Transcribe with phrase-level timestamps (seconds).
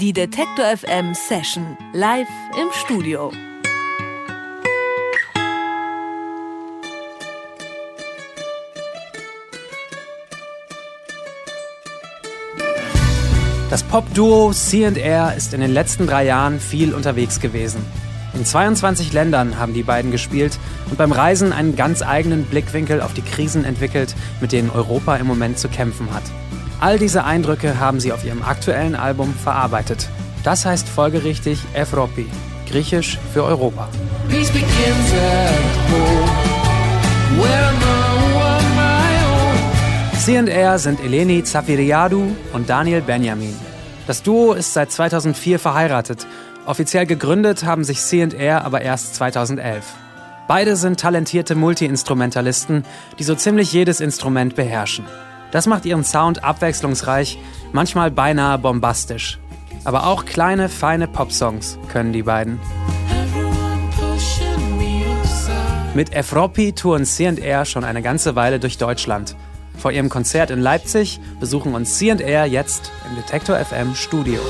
[0.00, 2.26] Die Detektor FM Session live
[2.60, 3.30] im Studio.
[13.70, 17.80] Das Pop-Duo C&R ist in den letzten drei Jahren viel unterwegs gewesen.
[18.34, 20.58] In 22 Ländern haben die beiden gespielt
[20.90, 25.28] und beim Reisen einen ganz eigenen Blickwinkel auf die Krisen entwickelt, mit denen Europa im
[25.28, 26.24] Moment zu kämpfen hat.
[26.80, 30.08] All diese Eindrücke haben sie auf ihrem aktuellen Album verarbeitet.
[30.42, 32.26] Das heißt folgerichtig Evropi,
[32.68, 33.88] griechisch für Europa.
[40.18, 43.54] C&R sind Eleni Zafiriadou und Daniel Benjamin.
[44.06, 46.26] Das Duo ist seit 2004 verheiratet.
[46.66, 49.84] Offiziell gegründet haben sich C&R aber erst 2011.
[50.46, 52.84] Beide sind talentierte Multiinstrumentalisten,
[53.18, 55.04] die so ziemlich jedes Instrument beherrschen.
[55.54, 57.38] Das macht ihren Sound abwechslungsreich,
[57.72, 59.38] manchmal beinahe bombastisch.
[59.84, 62.58] Aber auch kleine, feine Popsongs können die beiden.
[65.94, 69.36] Mit Efropi touren C&R schon eine ganze Weile durch Deutschland.
[69.78, 74.40] Vor ihrem Konzert in Leipzig besuchen uns C&R jetzt im Detektor FM Studio.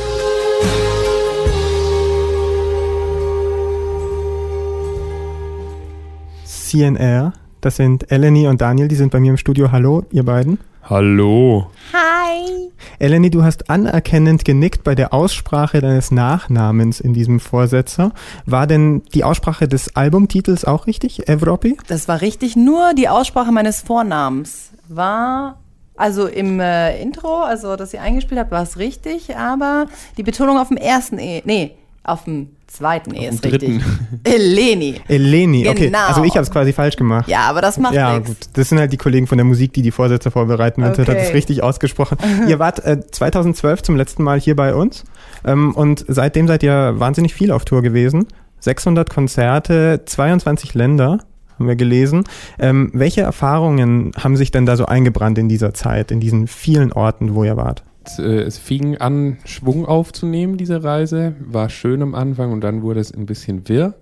[6.46, 7.34] CNR,
[7.64, 9.72] das sind Eleni und Daniel, die sind bei mir im Studio.
[9.72, 10.58] Hallo, ihr beiden.
[10.82, 11.70] Hallo.
[11.94, 12.70] Hi.
[12.98, 18.12] Eleni, du hast anerkennend genickt bei der Aussprache deines Nachnamens in diesem Vorsetzer.
[18.44, 21.78] War denn die Aussprache des Albumtitels auch richtig, Evropi?
[21.86, 25.58] Das war richtig, nur die Aussprache meines Vornamens war
[25.96, 29.86] also im äh, Intro, also das ihr eingespielt habt, war es richtig, aber
[30.18, 33.80] die Betonung auf dem ersten E, nee, auf dem zweiten E ist richtig.
[34.24, 35.00] Eleni.
[35.08, 35.86] Eleni, okay.
[35.86, 36.06] Genau.
[36.06, 37.28] Also ich habe es quasi falsch gemacht.
[37.28, 38.28] Ja, aber das macht Ja, nix.
[38.28, 38.36] gut.
[38.54, 40.84] Das sind halt die Kollegen von der Musik, die die Vorsätze vorbereiten.
[40.84, 41.02] Okay.
[41.02, 42.18] hat es richtig ausgesprochen.
[42.48, 45.04] ihr wart äh, 2012 zum letzten Mal hier bei uns
[45.44, 48.26] ähm, und seitdem seid ihr wahnsinnig viel auf Tour gewesen.
[48.60, 51.18] 600 Konzerte, 22 Länder
[51.58, 52.24] haben wir gelesen.
[52.58, 56.92] Ähm, welche Erfahrungen haben sich denn da so eingebrannt in dieser Zeit, in diesen vielen
[56.92, 57.84] Orten, wo ihr wart?
[58.04, 61.34] Es, äh, es fing an, Schwung aufzunehmen, diese Reise.
[61.40, 63.94] War schön am Anfang und dann wurde es ein bisschen wirr,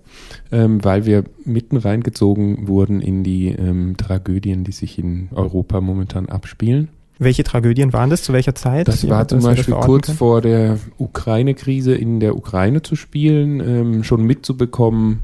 [0.51, 6.29] ähm, weil wir mitten reingezogen wurden in die ähm, Tragödien, die sich in Europa momentan
[6.29, 6.89] abspielen.
[7.19, 8.23] Welche Tragödien waren das?
[8.25, 8.89] Zu welcher Zeit?
[8.89, 10.19] Das war zum Beispiel kurz können?
[10.19, 15.23] vor der Ukraine-Krise in der Ukraine zu spielen, ähm, schon mitzubekommen,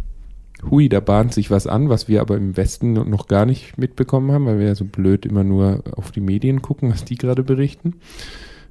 [0.70, 4.32] hui, da bahnt sich was an, was wir aber im Westen noch gar nicht mitbekommen
[4.32, 7.42] haben, weil wir ja so blöd immer nur auf die Medien gucken, was die gerade
[7.42, 7.94] berichten.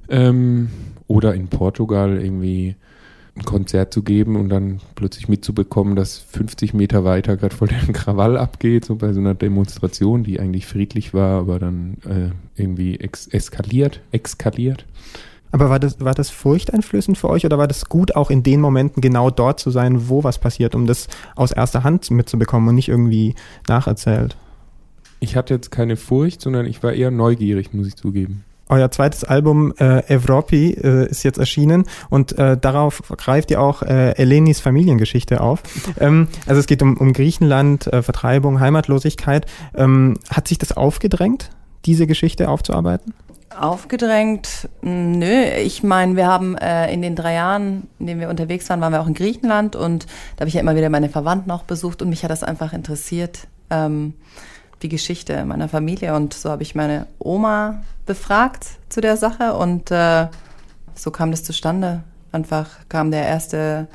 [0.08, 0.68] Ähm,
[1.06, 2.76] oder in Portugal irgendwie
[3.38, 7.78] ein Konzert zu geben und dann plötzlich mitzubekommen, dass 50 Meter weiter gerade voll der
[7.92, 12.98] Krawall abgeht, so bei so einer Demonstration, die eigentlich friedlich war, aber dann äh, irgendwie
[12.98, 14.84] ex eskaliert, eskaliert.
[15.50, 18.60] Aber war das, war das furchteinflößend für euch oder war das gut, auch in den
[18.60, 22.74] Momenten genau dort zu sein, wo was passiert, um das aus erster Hand mitzubekommen und
[22.74, 23.34] nicht irgendwie
[23.66, 24.36] nacherzählt?
[25.20, 28.44] Ich hatte jetzt keine Furcht, sondern ich war eher neugierig, muss ich zugeben.
[28.68, 33.82] Euer zweites Album äh, Evropi äh, ist jetzt erschienen und äh, darauf greift ihr auch
[33.82, 35.62] äh, Elenis Familiengeschichte auf.
[36.00, 39.46] Ähm, also es geht um, um Griechenland, äh, Vertreibung, Heimatlosigkeit.
[39.74, 41.50] Ähm, hat sich das aufgedrängt,
[41.86, 43.14] diese Geschichte aufzuarbeiten?
[43.58, 44.68] Aufgedrängt?
[44.82, 48.68] Mm, Nö, ich meine, wir haben äh, in den drei Jahren, in denen wir unterwegs
[48.70, 50.06] waren, waren wir auch in Griechenland und
[50.36, 52.72] da habe ich ja immer wieder meine Verwandten auch besucht und mich hat das einfach
[52.72, 54.14] interessiert, ähm,
[54.82, 59.90] die Geschichte meiner Familie und so habe ich meine Oma befragt zu der Sache und
[59.90, 60.28] äh,
[60.94, 62.02] so kam das zustande.
[62.32, 63.88] Einfach kam der erste,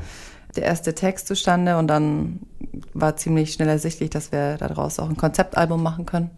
[0.56, 2.40] der erste Text zustande und dann
[2.94, 6.32] war ziemlich schnell ersichtlich, dass wir daraus auch ein Konzeptalbum machen können,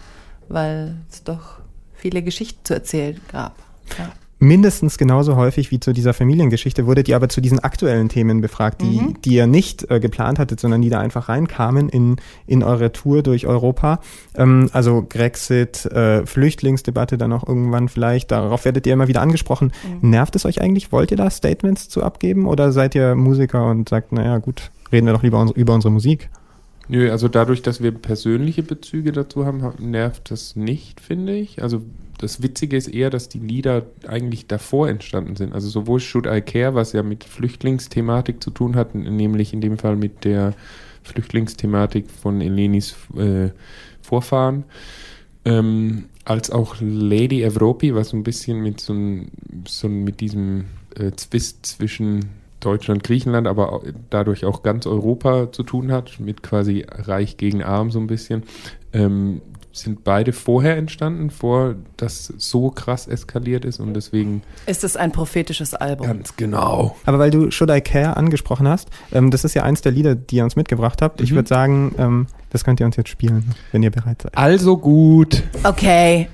[0.47, 1.59] weil es doch
[1.93, 3.55] viele Geschichten zu erzählen gab.
[3.97, 4.11] Ja.
[4.45, 8.79] Mindestens genauso häufig wie zu dieser Familiengeschichte wurdet ihr aber zu diesen aktuellen Themen befragt,
[8.79, 9.15] die, Mhm.
[9.25, 13.23] die ihr nicht äh, geplant hattet, sondern die da einfach reinkamen in, in eure Tour
[13.23, 13.99] durch Europa.
[14.35, 19.71] Ähm, also Grexit, äh, Flüchtlingsdebatte dann auch irgendwann vielleicht, darauf werdet ihr immer wieder angesprochen.
[20.01, 20.11] Mhm.
[20.11, 20.91] Nervt es euch eigentlich?
[20.91, 25.07] Wollt ihr da Statements zu abgeben oder seid ihr Musiker und sagt, naja gut, reden
[25.07, 26.29] wir doch lieber uns, über unsere Musik?
[26.87, 31.61] Nö, also dadurch, dass wir persönliche Bezüge dazu haben, ha- nervt das nicht, finde ich.
[31.63, 31.81] Also
[32.19, 35.53] das Witzige ist eher, dass die Lieder eigentlich davor entstanden sind.
[35.53, 39.77] Also sowohl Should I Care, was ja mit Flüchtlingsthematik zu tun hat, nämlich in dem
[39.79, 40.53] Fall mit der
[41.03, 43.49] Flüchtlingsthematik von Elenis äh,
[44.01, 44.63] Vorfahren,
[45.43, 49.31] ähm, als auch Lady Evropi, was so ein bisschen mit so, ein,
[49.67, 50.65] so ein- mit diesem
[50.97, 52.29] äh, Zwist zwischen
[52.65, 57.91] Deutschland, Griechenland, aber dadurch auch ganz Europa zu tun hat, mit quasi Reich gegen Arm
[57.91, 58.43] so ein bisschen.
[58.93, 59.41] Ähm,
[59.71, 65.11] sind beide vorher entstanden, vor das so krass eskaliert ist und deswegen Ist es ein
[65.11, 66.07] prophetisches Album?
[66.07, 66.95] ganz genau.
[67.05, 70.15] Aber weil du Should I Care angesprochen hast, ähm, das ist ja eins der Lieder,
[70.15, 71.19] die ihr uns mitgebracht habt.
[71.19, 71.35] Ich Mhm.
[71.35, 74.37] würde sagen, ähm, das könnt ihr uns jetzt spielen, wenn ihr bereit seid.
[74.37, 75.43] Also gut.
[75.63, 76.29] Okay.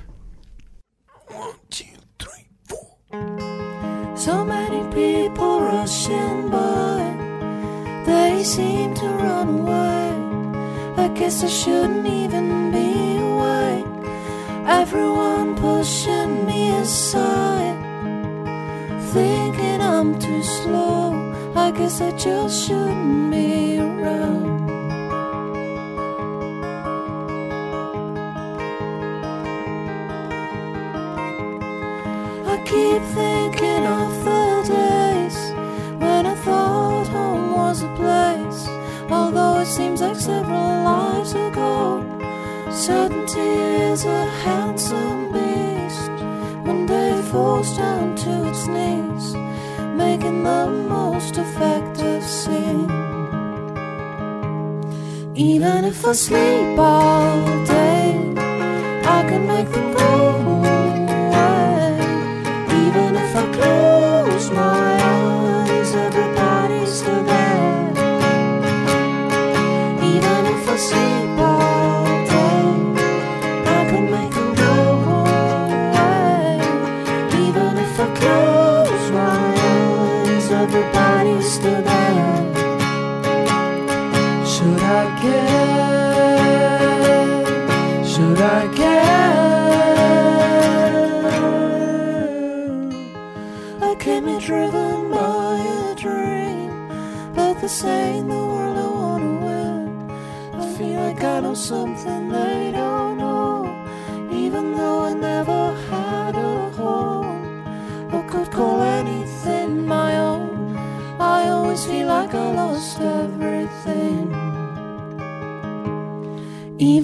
[8.44, 11.04] Seem to run away.
[11.04, 13.86] I guess I shouldn't even be awake.
[14.66, 17.78] Everyone pushing me aside,
[19.12, 21.32] thinking I'm too slow.
[21.54, 23.51] I guess I just shouldn't be
[55.34, 60.11] Even if I sleep all day, I can make them go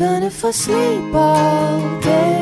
[0.00, 2.37] Even if I sleep all day,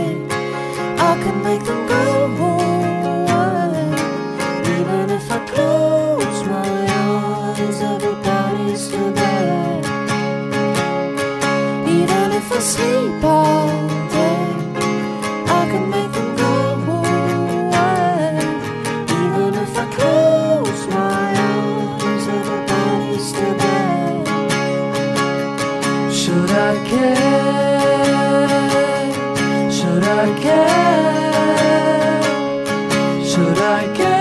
[33.37, 34.16] Should I care?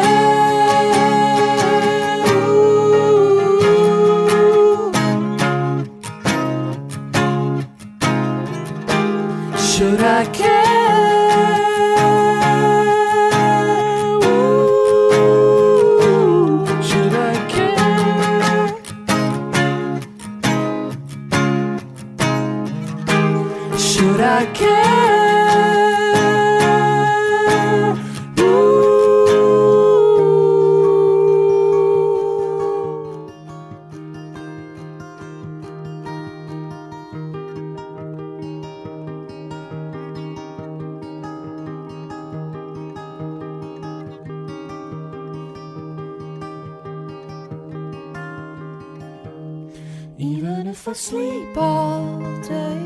[50.95, 52.79] Sleep all day,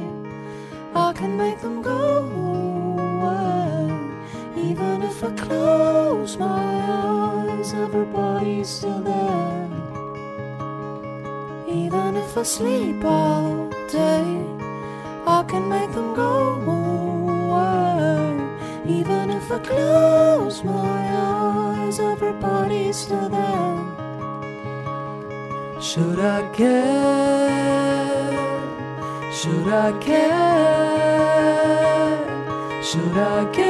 [0.96, 2.26] I can make them go
[3.06, 3.94] away.
[4.58, 9.70] Even if I close my eyes, everybody's still there.
[11.68, 14.44] Even if I sleep all day,
[15.28, 16.56] I can make them go
[17.36, 18.34] away.
[18.88, 23.86] Even if I close my eyes, everybody's still there.
[25.80, 27.89] Should I care?
[29.42, 30.20] Should I care?
[32.84, 33.69] Should I care?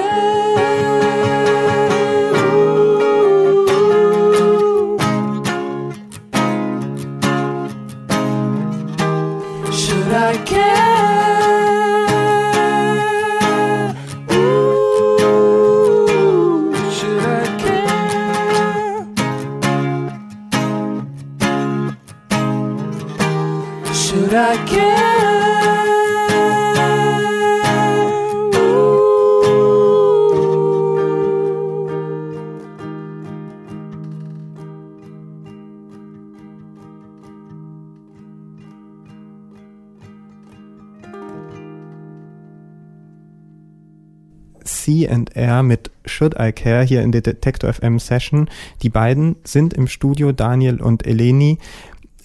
[44.83, 48.49] C&R mit Should I Care hier in der Detector FM Session.
[48.81, 51.57] Die beiden sind im Studio, Daniel und Eleni.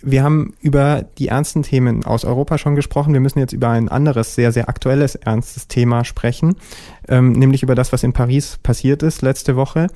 [0.03, 3.15] Wir haben über die ernsten Themen aus Europa schon gesprochen.
[3.15, 6.57] Wir müssen jetzt über ein anderes, sehr, sehr aktuelles, ernstes Thema sprechen,
[7.09, 9.87] ähm, nämlich über das, was in Paris passiert ist letzte Woche.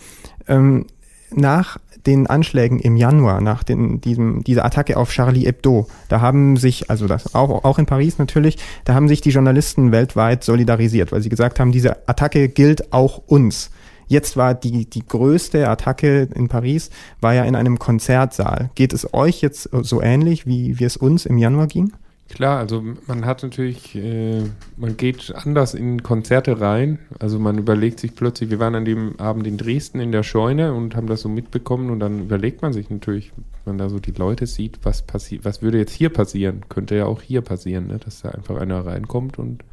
[0.46, 0.86] Ähm,
[1.34, 6.56] nach den Anschlägen im Januar, nach den, diesem, dieser Attacke auf Charlie Hebdo, da haben
[6.56, 11.12] sich, also das auch, auch in Paris natürlich, da haben sich die Journalisten weltweit solidarisiert,
[11.12, 13.70] weil sie gesagt haben, diese Attacke gilt auch uns.
[14.06, 16.88] Jetzt war die, die größte Attacke in Paris,
[17.20, 18.70] war ja in einem Konzertsaal.
[18.74, 21.92] Geht es euch jetzt so ähnlich, wie, wie es uns im Januar ging?
[22.30, 24.42] Klar, also man hat natürlich, äh,
[24.76, 26.98] man geht anders in Konzerte rein.
[27.18, 30.74] Also man überlegt sich plötzlich, wir waren an dem Abend in Dresden in der Scheune
[30.74, 33.32] und haben das so mitbekommen und dann überlegt man sich natürlich,
[33.64, 36.64] wenn man da so die Leute sieht, was passiert, was würde jetzt hier passieren?
[36.68, 37.98] Könnte ja auch hier passieren, ne?
[37.98, 39.64] dass da einfach einer reinkommt und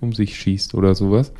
[0.00, 1.32] um sich schießt oder sowas.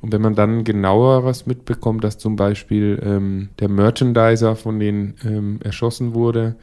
[0.00, 5.58] Und wenn man dann genaueres mitbekommt, dass zum Beispiel ähm, der Merchandiser von denen ähm,
[5.64, 6.56] erschossen wurde,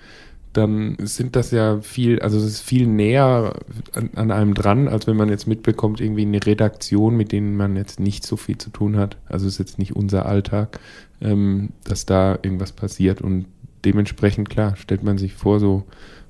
[0.53, 3.53] dann sind das ja viel, also es ist viel näher
[3.93, 7.75] an, an, einem dran, als wenn man jetzt mitbekommt, irgendwie eine Redaktion, mit denen man
[7.77, 9.17] jetzt nicht so viel zu tun hat.
[9.27, 10.79] Also es ist jetzt nicht unser Alltag,
[11.21, 13.21] ähm, dass da irgendwas passiert.
[13.21, 13.45] Und
[13.85, 15.85] dementsprechend, klar, stellt man sich vor, so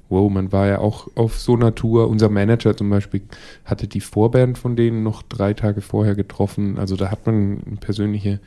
[0.10, 2.10] wow, man war ja auch auf so einer Tour.
[2.10, 3.22] Unser Manager zum Beispiel
[3.66, 6.78] hatte die Vorband von denen noch drei Tage vorher getroffen.
[6.78, 8.40] Also da hat man eine persönliche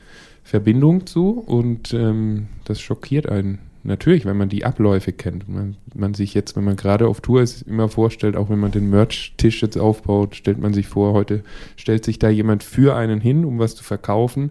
[0.45, 5.49] Verbindung zu und ähm, das schockiert einen natürlich, wenn man die Abläufe kennt.
[5.49, 8.73] Man, man sich jetzt, wenn man gerade auf Tour ist, immer vorstellt, auch wenn man
[8.73, 11.43] den Merch-Tisch jetzt aufbaut, stellt man sich vor, heute
[11.77, 14.51] stellt sich da jemand für einen hin, um was zu verkaufen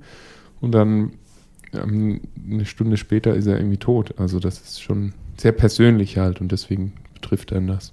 [0.62, 1.14] und dann
[1.74, 4.14] ähm, eine Stunde später ist er irgendwie tot.
[4.18, 7.92] Also das ist schon sehr persönlich halt und deswegen betrifft einen das.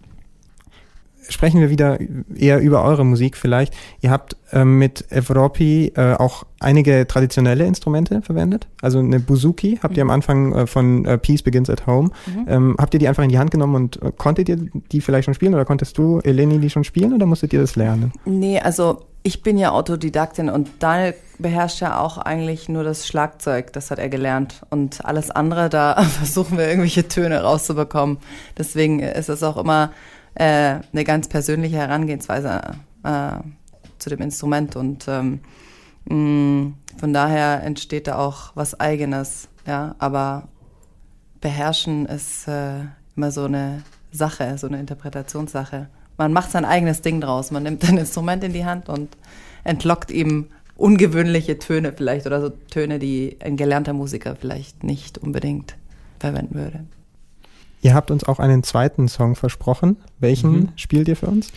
[1.29, 1.99] Sprechen wir wieder
[2.35, 3.75] eher über eure Musik vielleicht.
[4.01, 8.69] Ihr habt ähm, mit Evropi äh, auch einige traditionelle Instrumente verwendet.
[8.83, 12.11] Also eine Buzuki habt ihr am Anfang äh, von äh, Peace Begins at Home.
[12.27, 12.47] Mhm.
[12.49, 14.59] Ähm, habt ihr die einfach in die Hand genommen und äh, konntet ihr
[14.93, 17.77] die vielleicht schon spielen oder konntest du, Eleni, die schon spielen oder musstet ihr das
[17.77, 18.13] lernen?
[18.25, 23.73] Nee, also ich bin ja Autodidaktin und Daniel beherrscht ja auch eigentlich nur das Schlagzeug,
[23.73, 24.63] das hat er gelernt.
[24.71, 28.19] Und alles andere, da versuchen wir irgendwelche Töne rauszubekommen.
[28.57, 29.91] Deswegen ist es auch immer
[30.41, 32.61] äh, eine ganz persönliche Herangehensweise
[33.05, 33.31] äh,
[33.99, 34.77] zu dem Instrument.
[34.77, 35.41] Und ähm,
[36.07, 39.49] mh, von daher entsteht da auch was Eigenes.
[39.67, 40.49] Ja, aber
[41.41, 42.81] beherrschen ist äh,
[43.17, 45.89] immer so eine Sache, so eine Interpretationssache
[46.21, 47.51] man macht sein eigenes Ding draus.
[47.51, 49.17] Man nimmt ein Instrument in die Hand und
[49.65, 55.77] entlockt ihm ungewöhnliche Töne vielleicht oder so Töne, die ein gelernter Musiker vielleicht nicht unbedingt
[56.19, 56.81] verwenden würde.
[57.83, 59.97] Ihr habt uns auch einen zweiten Song versprochen.
[60.19, 60.69] Welchen Mhm.
[60.77, 61.51] spielt ihr für uns?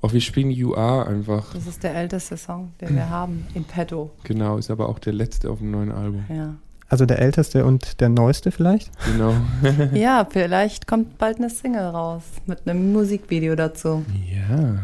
[0.00, 1.52] Auch wir spielen You Are einfach.
[1.52, 4.10] Das ist der älteste Song, den wir haben in petto.
[4.22, 6.24] Genau, ist aber auch der letzte auf dem neuen Album.
[6.28, 6.54] Ja.
[6.88, 8.90] Also der älteste und der neueste vielleicht?
[9.12, 9.34] Genau.
[9.92, 14.04] ja, vielleicht kommt bald eine Single raus mit einem Musikvideo dazu.
[14.32, 14.78] ja.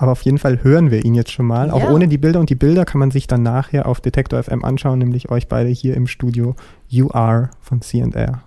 [0.00, 1.90] Aber auf jeden Fall hören wir ihn jetzt schon mal, auch Ja.
[1.90, 2.38] ohne die Bilder.
[2.38, 5.70] Und die Bilder kann man sich dann nachher auf Detektor FM anschauen, nämlich euch beide
[5.70, 6.54] hier im Studio
[6.88, 8.42] You Are von C&R.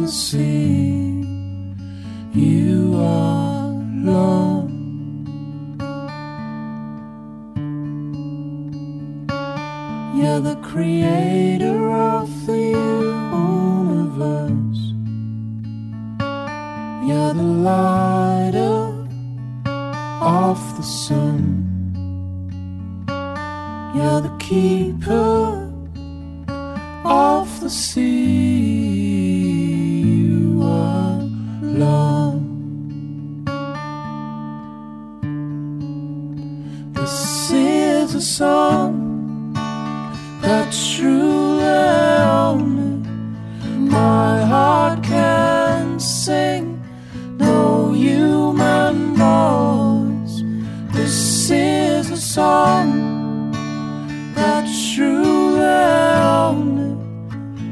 [0.00, 1.24] The sea.
[2.32, 3.41] You are
[38.22, 39.52] song
[40.42, 43.08] that truly only
[43.66, 46.80] my heart can sing.
[47.36, 50.42] No human voice.
[50.92, 53.50] This is a song
[54.34, 55.64] that truly
[56.46, 56.94] only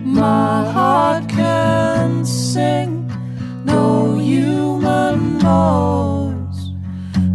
[0.05, 3.07] my heart can sing.
[3.65, 6.71] No human voice.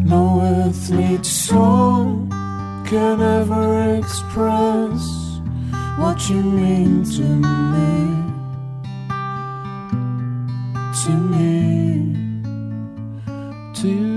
[0.03, 2.24] No earthly song
[2.93, 5.01] ever express
[5.97, 8.23] what you mean to me.
[11.03, 12.15] To me.
[13.75, 14.14] To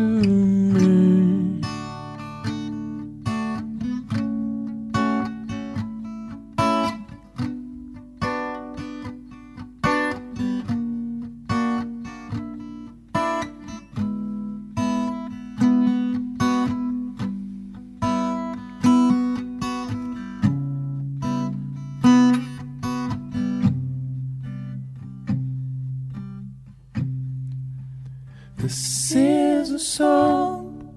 [28.68, 30.94] This is a song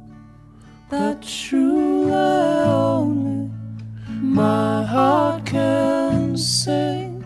[0.90, 3.50] that truly only
[4.08, 7.24] my heart can sing.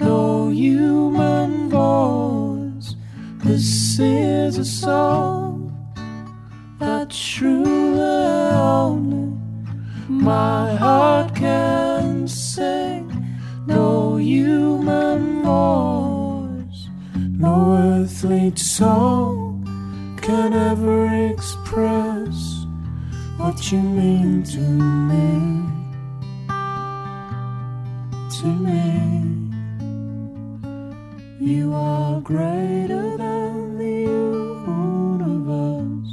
[0.00, 2.96] No human voice.
[3.44, 5.76] This is a song
[6.78, 8.00] that truly
[8.56, 9.38] only
[10.08, 13.12] my heart can sing.
[13.66, 19.41] No human voice, no earthly song
[20.22, 22.64] can ever express
[23.38, 25.66] what you mean to me.
[28.38, 29.50] To me,
[31.40, 34.02] you are greater than the
[35.26, 36.12] universe.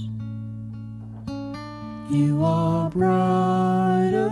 [2.09, 4.31] You are brighter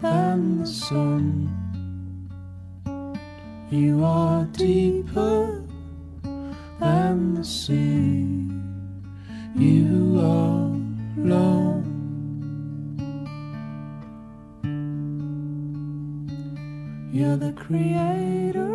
[0.00, 1.50] than the sun.
[3.70, 5.62] You are deeper
[6.80, 8.17] than the sea.
[9.58, 10.70] You are
[11.16, 11.84] love.
[17.12, 18.67] You're the creator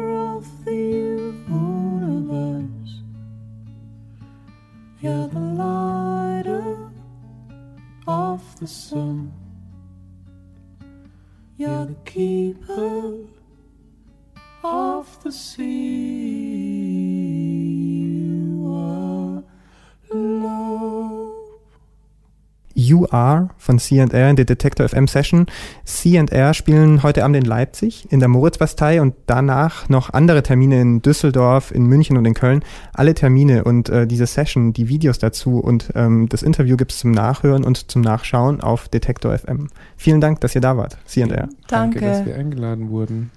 [22.93, 25.47] You Are von C&R in der Detector FM Session.
[25.83, 31.01] C&R spielen heute Abend in Leipzig, in der Moritzbastei und danach noch andere Termine in
[31.01, 32.63] Düsseldorf, in München und in Köln.
[32.93, 37.09] Alle Termine und äh, diese Session, die Videos dazu und ähm, das Interview gibt's zum
[37.09, 39.69] Nachhören und zum Nachschauen auf Detector FM.
[39.97, 41.49] Vielen Dank, dass ihr da wart, C&R.
[41.67, 42.35] Danke, dass wir Danke.
[42.35, 43.31] eingeladen wurden.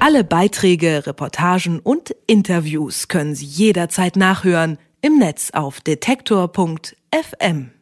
[0.00, 7.72] Alle Beiträge, Reportagen und Interviews können Sie jederzeit nachhören im Netz auf detektor.fm.